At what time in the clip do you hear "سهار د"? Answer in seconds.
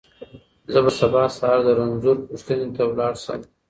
1.37-1.67